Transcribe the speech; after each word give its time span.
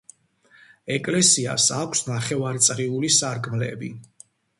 ეკლესიას 0.93 1.67
აქვს 1.79 2.01
ნახევრაწრიული 2.07 3.13
სარკმლები. 3.17 3.91